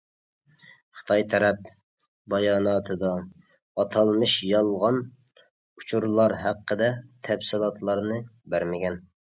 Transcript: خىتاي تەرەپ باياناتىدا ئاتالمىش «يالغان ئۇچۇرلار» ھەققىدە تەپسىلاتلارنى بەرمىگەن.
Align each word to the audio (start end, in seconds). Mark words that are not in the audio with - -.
خىتاي 1.01 1.25
تەرەپ 1.33 1.67
باياناتىدا 2.35 3.13
ئاتالمىش 3.83 4.35
«يالغان 4.53 5.01
ئۇچۇرلار» 5.45 6.37
ھەققىدە 6.47 6.93
تەپسىلاتلارنى 7.31 8.21
بەرمىگەن. 8.57 9.03